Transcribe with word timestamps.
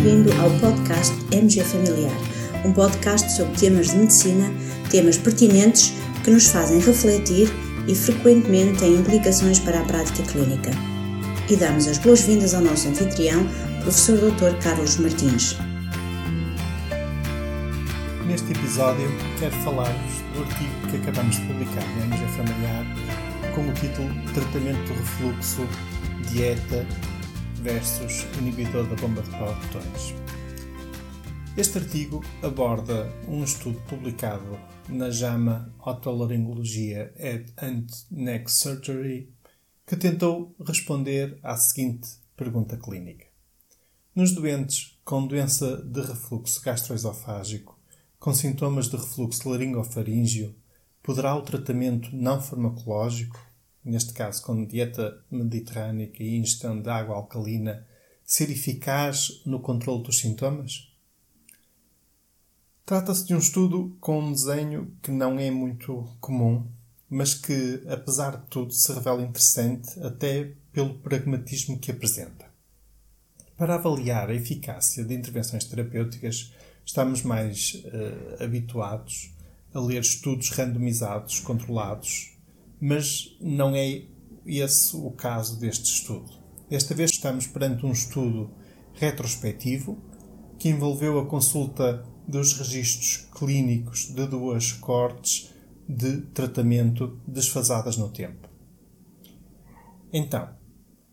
ao 0.00 0.50
podcast 0.60 1.14
MG 1.30 1.62
Familiar, 1.62 2.16
um 2.64 2.72
podcast 2.72 3.36
sobre 3.36 3.54
temas 3.58 3.90
de 3.90 3.98
medicina, 3.98 4.50
temas 4.88 5.18
pertinentes 5.18 5.92
que 6.24 6.30
nos 6.30 6.46
fazem 6.46 6.80
refletir 6.80 7.50
e 7.86 7.94
frequentemente 7.94 8.78
têm 8.78 8.94
implicações 8.94 9.58
para 9.58 9.78
a 9.78 9.84
prática 9.84 10.22
clínica. 10.22 10.70
E 11.50 11.56
damos 11.56 11.86
as 11.86 11.98
boas-vindas 11.98 12.54
ao 12.54 12.62
nosso 12.62 12.88
anfitrião, 12.88 13.46
professor 13.82 14.16
Dr. 14.16 14.56
Carlos 14.62 14.96
Martins. 14.96 15.58
Neste 18.26 18.52
episódio, 18.52 19.06
quero 19.38 19.54
falar-vos 19.56 20.14
do 20.34 20.40
artigo 20.40 20.70
que 20.90 20.96
acabamos 20.96 21.36
de 21.36 21.42
publicar 21.42 21.84
na 21.98 22.06
MG 22.06 22.26
Familiar 22.38 22.86
com 23.54 23.68
o 23.68 23.72
título 23.74 24.08
Tratamento 24.32 24.82
do 24.82 24.94
refluxo, 24.94 25.68
dieta 26.32 26.86
versus 27.60 28.24
inibidor 28.38 28.86
da 28.88 28.96
bomba 28.96 29.22
de 29.22 29.30
protões. 29.30 30.14
Este 31.56 31.78
artigo 31.78 32.24
aborda 32.42 33.12
um 33.28 33.42
estudo 33.44 33.80
publicado 33.88 34.58
na 34.88 35.10
JAMA 35.10 35.74
Otolaringologia 35.78 37.12
and 37.58 37.86
Neck 38.10 38.50
Surgery 38.50 39.32
que 39.86 39.96
tentou 39.96 40.54
responder 40.64 41.38
à 41.42 41.56
seguinte 41.56 42.08
pergunta 42.36 42.76
clínica. 42.76 43.26
Nos 44.14 44.32
doentes 44.32 44.98
com 45.04 45.26
doença 45.26 45.76
de 45.82 46.00
refluxo 46.00 46.62
gastroesofágico 46.62 47.80
com 48.20 48.34
sintomas 48.34 48.90
de 48.90 48.96
refluxo 48.96 49.48
laringofaríngeo, 49.48 50.54
poderá 51.02 51.34
o 51.34 51.40
tratamento 51.40 52.14
não 52.14 52.38
farmacológico, 52.38 53.40
neste 53.84 54.12
caso 54.12 54.42
com 54.42 54.64
dieta 54.64 55.22
mediterrânica 55.30 56.22
e 56.22 56.36
ingestão 56.36 56.80
de 56.80 56.88
água 56.88 57.16
alcalina, 57.16 57.86
ser 58.24 58.50
eficaz 58.50 59.42
no 59.44 59.60
controle 59.60 60.02
dos 60.02 60.18
sintomas? 60.20 60.90
Trata-se 62.84 63.26
de 63.26 63.34
um 63.34 63.38
estudo 63.38 63.96
com 64.00 64.20
um 64.20 64.32
desenho 64.32 64.92
que 65.02 65.10
não 65.10 65.38
é 65.38 65.50
muito 65.50 66.04
comum, 66.20 66.66
mas 67.08 67.34
que, 67.34 67.82
apesar 67.88 68.36
de 68.36 68.46
tudo, 68.48 68.72
se 68.72 68.92
revela 68.92 69.22
interessante 69.22 69.98
até 70.00 70.52
pelo 70.72 70.98
pragmatismo 70.98 71.78
que 71.78 71.90
apresenta. 71.90 72.50
Para 73.56 73.74
avaliar 73.74 74.30
a 74.30 74.34
eficácia 74.34 75.04
de 75.04 75.14
intervenções 75.14 75.64
terapêuticas, 75.64 76.52
estamos 76.84 77.22
mais 77.22 77.74
uh, 77.74 78.42
habituados 78.42 79.32
a 79.72 79.80
ler 79.80 80.00
estudos 80.00 80.50
randomizados, 80.50 81.40
controlados, 81.40 82.36
mas 82.80 83.36
não 83.40 83.74
é 83.74 84.02
esse 84.46 84.96
o 84.96 85.10
caso 85.10 85.60
deste 85.60 85.84
estudo. 85.84 86.30
Desta 86.68 86.94
vez 86.94 87.10
estamos 87.10 87.46
perante 87.46 87.84
um 87.84 87.92
estudo 87.92 88.50
retrospectivo 88.94 89.98
que 90.58 90.68
envolveu 90.68 91.18
a 91.18 91.26
consulta 91.26 92.04
dos 92.26 92.52
registros 92.54 93.28
clínicos 93.36 94.06
de 94.14 94.26
duas 94.26 94.72
cortes 94.72 95.52
de 95.88 96.20
tratamento 96.32 97.20
desfasadas 97.26 97.96
no 97.96 98.08
tempo. 98.08 98.48
Então, 100.12 100.48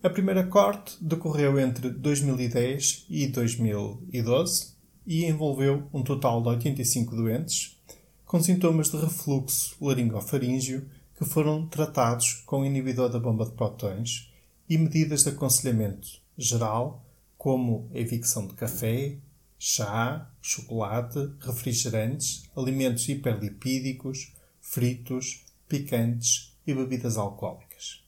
a 0.04 0.10
primeira 0.10 0.46
corte 0.46 0.96
decorreu 1.02 1.60
entre 1.60 1.90
2010 1.90 3.08
e 3.10 3.28
2012 3.28 4.76
e 5.06 5.26
envolveu 5.26 5.88
um 5.94 6.04
total 6.04 6.42
de 6.42 6.50
85 6.50 7.16
doentes 7.16 7.82
com 8.26 8.42
sintomas 8.42 8.92
de 8.92 8.98
refluxo 8.98 9.76
laringofaríngeo 9.82 10.88
que 11.18 11.26
foram 11.26 11.68
tratados 11.68 12.44
com 12.46 12.64
inibidor 12.64 13.10
da 13.10 13.20
bomba 13.20 13.44
de 13.44 13.52
protões 13.52 14.32
e 14.70 14.78
medidas 14.78 15.24
de 15.24 15.30
aconselhamento 15.30 16.08
geral, 16.38 17.04
como 17.38 17.90
evicção 17.92 18.46
de 18.46 18.54
café, 18.54 19.18
chá, 19.58 20.30
chocolate, 20.42 21.32
refrigerantes, 21.40 22.48
alimentos 22.56 23.10
hiperlipídicos, 23.10 24.34
fritos, 24.62 25.44
picantes 25.68 26.56
e 26.68 26.74
bebidas 26.74 27.18
alcoólicas. 27.18 28.04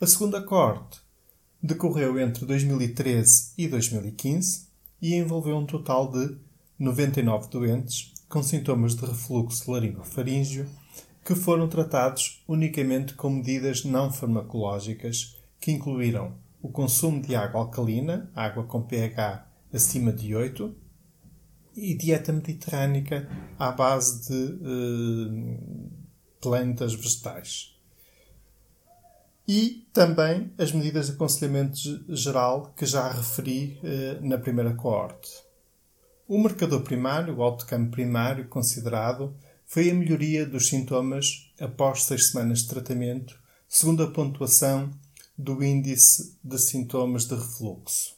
A 0.00 0.06
segunda 0.06 0.40
corte 0.40 1.00
decorreu 1.62 2.18
entre 2.18 2.46
2013 2.46 3.52
e 3.58 3.68
2015 3.68 4.68
e 5.02 5.14
envolveu 5.14 5.56
um 5.56 5.66
total 5.66 6.10
de 6.10 6.36
99 6.78 7.48
doentes 7.50 8.12
com 8.28 8.42
sintomas 8.42 8.94
de 8.94 9.04
refluxo 9.04 9.70
laringofaríngeo 9.70 10.66
que 11.24 11.34
foram 11.34 11.68
tratados 11.68 12.42
unicamente 12.46 13.14
com 13.14 13.30
medidas 13.30 13.84
não 13.84 14.12
farmacológicas 14.12 15.36
que 15.58 15.72
incluíram 15.72 16.34
o 16.60 16.68
consumo 16.68 17.20
de 17.22 17.34
água 17.34 17.60
alcalina, 17.60 18.30
água 18.34 18.64
com 18.64 18.82
pH 18.82 19.46
acima 19.72 20.12
de 20.12 20.34
8, 20.34 20.74
e 21.76 21.94
dieta 21.94 22.32
mediterrânica 22.32 23.28
à 23.58 23.72
base 23.72 24.28
de 24.28 24.52
uh, 24.54 25.90
plantas 26.40 26.94
vegetais 26.94 27.74
e 29.46 29.86
também 29.92 30.52
as 30.58 30.72
medidas 30.72 31.06
de 31.06 31.12
aconselhamento 31.12 31.78
geral 32.08 32.72
que 32.76 32.86
já 32.86 33.10
referi 33.10 33.78
eh, 33.84 34.18
na 34.22 34.38
primeira 34.38 34.74
coorte. 34.74 35.30
O 36.26 36.38
marcador 36.38 36.80
primário, 36.80 37.36
o 37.36 37.42
outcome 37.42 37.90
primário 37.90 38.48
considerado, 38.48 39.36
foi 39.66 39.90
a 39.90 39.94
melhoria 39.94 40.46
dos 40.46 40.68
sintomas 40.68 41.50
após 41.60 42.04
seis 42.04 42.28
semanas 42.28 42.60
de 42.60 42.68
tratamento, 42.68 43.38
segundo 43.68 44.02
a 44.02 44.10
pontuação 44.10 44.90
do 45.36 45.62
índice 45.64 46.36
de 46.42 46.58
sintomas 46.58 47.24
de 47.26 47.34
refluxo. 47.34 48.16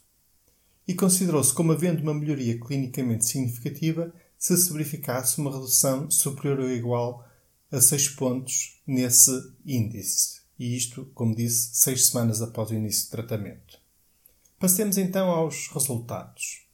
E 0.87 0.93
considerou-se 0.93 1.53
como 1.53 1.71
havendo 1.71 2.01
uma 2.01 2.13
melhoria 2.13 2.59
clinicamente 2.59 3.25
significativa 3.25 4.13
se 4.37 4.55
se 4.55 4.71
verificasse 4.71 5.39
uma 5.39 5.51
redução 5.51 6.09
superior 6.11 6.59
ou 6.59 6.69
igual 6.69 7.27
a 7.71 7.81
6 7.81 8.09
pontos 8.09 8.79
nesse 8.85 9.31
índice 9.65 10.37
e 10.59 10.75
isto, 10.75 11.05
como 11.13 11.35
disse, 11.35 11.69
seis 11.75 12.07
semanas 12.07 12.41
após 12.41 12.71
o 12.71 12.73
início 12.73 13.05
de 13.05 13.11
tratamento. 13.11 13.79
Passemos 14.59 14.97
então 14.97 15.29
aos 15.29 15.67
resultados. 15.67 16.66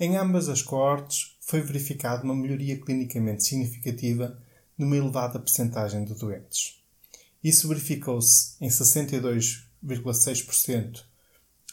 Em 0.00 0.16
ambas 0.16 0.48
as 0.48 0.62
coortes 0.62 1.36
foi 1.40 1.60
verificada 1.60 2.22
uma 2.22 2.36
melhoria 2.36 2.80
clinicamente 2.80 3.42
significativa 3.42 4.40
numa 4.76 4.96
elevada 4.96 5.40
percentagem 5.40 6.04
de 6.04 6.14
doentes. 6.14 6.78
Isso 7.42 7.66
verificou-se 7.66 8.54
em 8.60 8.68
62,6% 8.68 11.02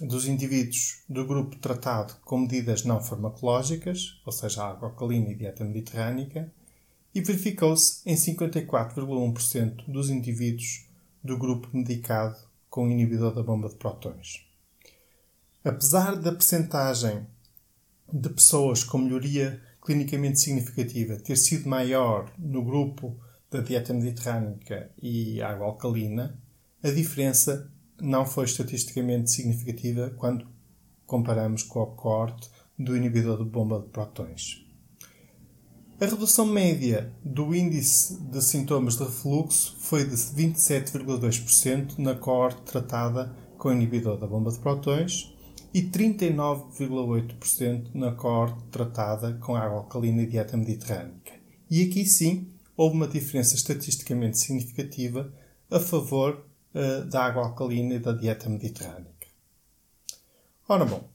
dos 0.01 0.27
indivíduos 0.27 1.03
do 1.07 1.23
grupo 1.25 1.55
tratado 1.57 2.15
com 2.25 2.39
medidas 2.39 2.83
não 2.83 2.99
farmacológicas, 2.99 4.19
ou 4.25 4.31
seja, 4.31 4.63
água 4.63 4.89
alcalina 4.89 5.29
e 5.29 5.35
dieta 5.35 5.63
mediterrânica, 5.63 6.51
e 7.13 7.21
verificou-se 7.21 8.01
em 8.07 8.15
54,1% 8.15 9.85
dos 9.87 10.09
indivíduos 10.09 10.87
do 11.23 11.37
grupo 11.37 11.69
medicado 11.71 12.39
com 12.69 12.89
inibidor 12.89 13.35
da 13.35 13.43
bomba 13.43 13.69
de 13.69 13.75
prótons. 13.75 14.43
Apesar 15.63 16.15
da 16.15 16.31
percentagem 16.31 17.27
de 18.15 18.29
pessoas 18.29 18.81
com 18.81 18.97
melhoria 18.97 19.61
clinicamente 19.83 20.39
significativa 20.39 21.17
ter 21.17 21.35
sido 21.35 21.67
maior 21.67 22.31
no 22.39 22.63
grupo 22.63 23.19
da 23.51 23.59
dieta 23.59 23.93
mediterrânica 23.93 24.89
e 25.01 25.41
água 25.41 25.67
alcalina, 25.67 26.39
a 26.81 26.89
diferença 26.89 27.69
não 28.01 28.25
foi 28.25 28.45
estatisticamente 28.45 29.31
significativa 29.31 30.11
quando 30.17 30.47
comparamos 31.05 31.63
com 31.63 31.81
o 31.81 31.87
corte 31.87 32.49
do 32.79 32.95
inibidor 32.95 33.43
de 33.43 33.49
bomba 33.49 33.81
de 33.81 33.89
prótons. 33.89 34.65
A 35.99 36.05
redução 36.05 36.45
média 36.45 37.13
do 37.23 37.53
índice 37.53 38.17
de 38.17 38.41
sintomas 38.41 38.97
de 38.97 39.03
refluxo 39.03 39.75
foi 39.79 40.05
de 40.05 40.15
27,2% 40.15 41.97
na 41.97 42.15
coorte 42.15 42.61
tratada 42.61 43.35
com 43.57 43.71
inibidor 43.71 44.17
da 44.17 44.27
bomba 44.27 44.51
de 44.51 44.59
prótons 44.59 45.34
e 45.75 45.83
39,8% 45.83 47.89
na 47.93 48.13
coorte 48.13 48.63
tratada 48.71 49.33
com 49.41 49.55
água 49.57 49.79
alcalina 49.79 50.21
e 50.21 50.25
dieta 50.25 50.55
mediterrânica. 50.55 51.33
E 51.69 51.83
aqui 51.83 52.05
sim 52.05 52.47
houve 52.77 52.95
uma 52.95 53.09
diferença 53.09 53.55
estatisticamente 53.55 54.39
significativa 54.39 55.33
a 55.69 55.77
favor 55.77 56.45
uh, 56.73 57.03
da 57.09 57.25
água 57.25 57.43
alcalina 57.43 57.95
e 57.95 57.99
da 57.99 58.13
dieta 58.13 58.47
mediterrânica. 58.47 59.27
Ora 60.69 60.85
bom, 60.85 61.09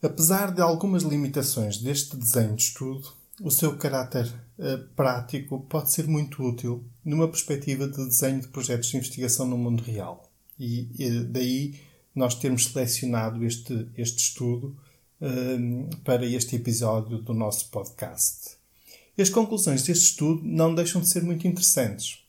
apesar 0.00 0.54
de 0.54 0.60
algumas 0.60 1.02
limitações 1.02 1.78
deste 1.78 2.16
desenho 2.16 2.54
de 2.54 2.62
estudo, 2.62 3.08
o 3.42 3.50
seu 3.50 3.76
caráter 3.76 4.32
uh, 4.56 4.86
prático 4.94 5.66
pode 5.68 5.90
ser 5.90 6.06
muito 6.06 6.44
útil 6.44 6.84
numa 7.04 7.26
perspectiva 7.26 7.88
de 7.88 8.06
desenho 8.06 8.40
de 8.40 8.46
projetos 8.46 8.88
de 8.88 8.98
investigação 8.98 9.48
no 9.48 9.58
mundo 9.58 9.82
real. 9.82 10.30
E, 10.56 10.88
e 10.96 11.24
daí 11.24 11.88
nós 12.14 12.34
termos 12.34 12.64
selecionado 12.64 13.44
este, 13.44 13.88
este 13.96 14.18
estudo 14.18 14.76
uh, 15.20 15.96
para 16.04 16.26
este 16.26 16.56
episódio 16.56 17.18
do 17.18 17.34
nosso 17.34 17.70
podcast. 17.70 18.56
As 19.18 19.28
conclusões 19.28 19.82
deste 19.82 20.04
estudo 20.04 20.42
não 20.44 20.74
deixam 20.74 21.00
de 21.00 21.10
ser 21.10 21.22
muito 21.22 21.46
interessantes. 21.46 22.24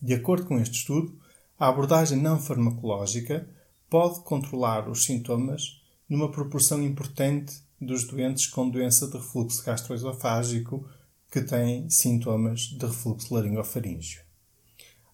De 0.00 0.14
acordo 0.14 0.46
com 0.46 0.58
este 0.58 0.76
estudo, 0.76 1.18
a 1.58 1.68
abordagem 1.68 2.18
não 2.18 2.40
farmacológica 2.40 3.48
pode 3.88 4.20
controlar 4.20 4.88
os 4.88 5.04
sintomas 5.04 5.80
numa 6.08 6.30
proporção 6.30 6.82
importante 6.82 7.62
dos 7.80 8.04
doentes 8.04 8.46
com 8.46 8.68
doença 8.68 9.06
de 9.06 9.16
refluxo 9.16 9.64
gastroesofágico 9.64 10.86
que 11.30 11.40
têm 11.40 11.88
sintomas 11.88 12.60
de 12.60 12.84
refluxo 12.84 13.34
laringofaríngeo. 13.34 14.20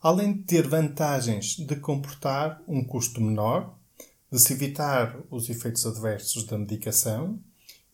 Além 0.02 0.32
de 0.32 0.42
ter 0.42 0.66
vantagens 0.66 1.56
de 1.56 1.76
comportar 1.76 2.60
um 2.66 2.82
custo 2.82 3.20
menor, 3.20 3.77
de 4.30 4.38
se 4.38 4.52
evitar 4.52 5.18
os 5.30 5.48
efeitos 5.48 5.86
adversos 5.86 6.44
da 6.44 6.58
medicação 6.58 7.38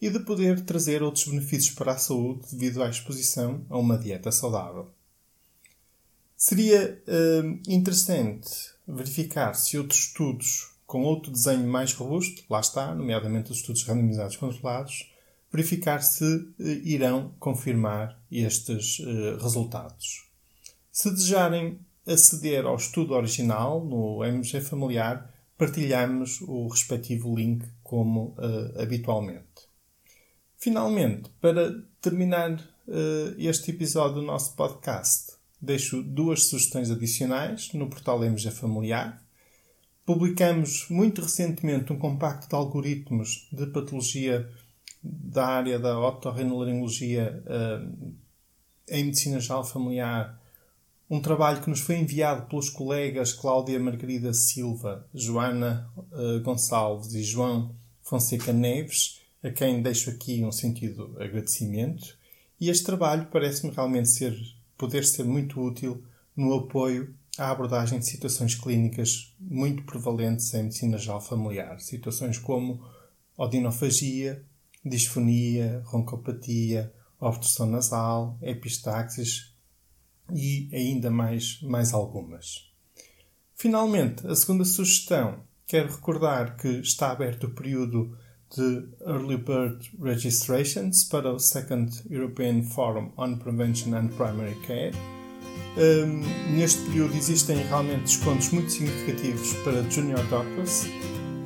e 0.00 0.10
de 0.10 0.20
poder 0.20 0.60
trazer 0.62 1.02
outros 1.02 1.26
benefícios 1.26 1.74
para 1.74 1.92
a 1.92 1.98
saúde 1.98 2.42
devido 2.52 2.82
à 2.82 2.88
exposição 2.88 3.64
a 3.70 3.78
uma 3.78 3.96
dieta 3.96 4.30
saudável. 4.30 4.90
Seria 6.36 7.02
uh, 7.08 7.60
interessante 7.66 8.50
verificar 8.86 9.54
se 9.54 9.78
outros 9.78 10.00
estudos 10.00 10.74
com 10.86 11.02
outro 11.02 11.32
desenho 11.32 11.66
mais 11.66 11.92
robusto, 11.94 12.42
lá 12.50 12.60
está, 12.60 12.94
nomeadamente 12.94 13.50
os 13.50 13.58
estudos 13.58 13.82
randomizados 13.84 14.36
controlados, 14.36 15.10
verificar 15.50 16.02
se 16.02 16.24
uh, 16.24 16.54
irão 16.58 17.32
confirmar 17.38 18.20
estes 18.30 18.98
uh, 18.98 19.38
resultados. 19.40 20.28
Se 20.92 21.10
desejarem 21.10 21.78
aceder 22.06 22.66
ao 22.66 22.76
estudo 22.76 23.14
original 23.14 23.82
no 23.82 24.22
MG 24.22 24.60
Familiar, 24.60 25.33
partilhamos 25.56 26.40
o 26.42 26.68
respectivo 26.68 27.34
link 27.34 27.64
como 27.82 28.36
uh, 28.38 28.80
habitualmente. 28.80 29.68
Finalmente, 30.56 31.30
para 31.40 31.72
terminar 32.00 32.52
uh, 32.52 33.34
este 33.38 33.70
episódio 33.70 34.16
do 34.16 34.22
nosso 34.22 34.56
podcast, 34.56 35.32
deixo 35.60 36.02
duas 36.02 36.44
sugestões 36.44 36.90
adicionais 36.90 37.72
no 37.72 37.88
portal 37.88 38.24
MG 38.24 38.50
Familiar. 38.50 39.22
Publicamos 40.04 40.86
muito 40.90 41.22
recentemente 41.22 41.92
um 41.92 41.98
compacto 41.98 42.48
de 42.48 42.54
algoritmos 42.54 43.48
de 43.52 43.66
patologia 43.66 44.50
da 45.02 45.46
área 45.46 45.78
da 45.78 45.98
otorrinolaringologia 45.98 47.42
uh, 47.46 48.14
em 48.88 49.04
medicina 49.04 49.40
geral 49.40 49.64
familiar 49.64 50.40
um 51.08 51.20
trabalho 51.20 51.62
que 51.62 51.68
nos 51.68 51.80
foi 51.80 51.96
enviado 51.96 52.46
pelos 52.46 52.70
colegas 52.70 53.32
Cláudia 53.32 53.78
Margarida 53.78 54.32
Silva, 54.32 55.06
Joana 55.14 55.90
uh, 55.96 56.40
Gonçalves 56.40 57.14
e 57.14 57.22
João 57.22 57.74
Fonseca 58.02 58.52
Neves, 58.52 59.20
a 59.42 59.50
quem 59.50 59.82
deixo 59.82 60.10
aqui 60.10 60.42
um 60.42 60.52
sentido 60.52 61.14
agradecimento. 61.18 62.16
E 62.60 62.70
este 62.70 62.84
trabalho 62.84 63.28
parece-me 63.30 63.72
realmente 63.72 64.08
ser, 64.08 64.34
poder 64.78 65.04
ser 65.04 65.24
muito 65.24 65.60
útil 65.60 66.02
no 66.34 66.54
apoio 66.54 67.14
à 67.36 67.50
abordagem 67.50 67.98
de 67.98 68.06
situações 68.06 68.54
clínicas 68.54 69.34
muito 69.38 69.82
prevalentes 69.82 70.52
em 70.54 70.64
medicina 70.64 70.96
geral 70.96 71.20
familiar. 71.20 71.80
Situações 71.80 72.38
como 72.38 72.82
odinofagia, 73.36 74.42
disfonia, 74.84 75.82
roncopatia, 75.84 76.92
obstrução 77.20 77.66
nasal, 77.66 78.38
epistaxis, 78.40 79.53
e 80.32 80.68
ainda 80.72 81.10
mais, 81.10 81.60
mais 81.62 81.92
algumas. 81.92 82.70
Finalmente, 83.54 84.26
a 84.26 84.34
segunda 84.34 84.64
sugestão, 84.64 85.42
quero 85.66 85.92
recordar 85.92 86.56
que 86.56 86.68
está 86.68 87.10
aberto 87.10 87.44
o 87.44 87.50
período 87.50 88.16
de 88.54 88.88
Early 89.06 89.36
Bird 89.36 89.90
Registrations 90.00 91.04
para 91.04 91.32
o 91.32 91.38
Second 91.38 91.90
European 92.10 92.62
Forum 92.62 93.12
on 93.16 93.36
Prevention 93.36 93.94
and 93.94 94.08
Primary 94.08 94.54
Care. 94.66 94.92
Um, 95.76 96.20
neste 96.56 96.82
período 96.82 97.16
existem 97.16 97.56
realmente 97.56 98.02
descontos 98.02 98.50
muito 98.50 98.70
significativos 98.70 99.54
para 99.64 99.82
Junior 99.90 100.24
Doctors 100.28 100.86